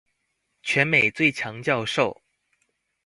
[0.63, 2.23] 全美最強教授